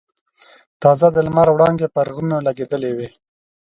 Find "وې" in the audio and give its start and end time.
2.97-3.07